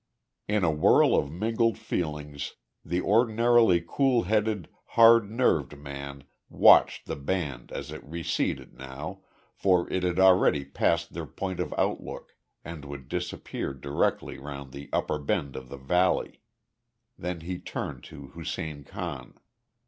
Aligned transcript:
In 0.47 0.63
a 0.63 0.71
whirl 0.71 1.15
of 1.15 1.31
mingled 1.31 1.77
feelings 1.77 2.55
the 2.83 3.01
ordinarily 3.01 3.85
cool 3.87 4.23
headed, 4.23 4.67
hard 4.97 5.29
nerved 5.29 5.77
man 5.77 6.23
watched 6.49 7.05
the 7.05 7.15
band 7.15 7.71
as 7.71 7.91
it 7.91 8.03
receded 8.03 8.73
now, 8.73 9.19
for 9.53 9.87
it 9.93 10.01
had 10.01 10.17
already 10.17 10.65
passed 10.65 11.13
their 11.13 11.27
point 11.27 11.59
of 11.59 11.71
outlook, 11.77 12.35
and 12.65 12.83
would 12.83 13.09
disappear 13.09 13.75
directly 13.75 14.39
round 14.39 14.71
the 14.71 14.89
upper 14.91 15.19
bend 15.19 15.55
of 15.55 15.69
the 15.69 15.77
valley. 15.77 16.41
Then 17.15 17.41
he 17.41 17.59
turned 17.59 18.03
to 18.05 18.29
Hussein 18.29 18.83
Khan. 18.83 19.35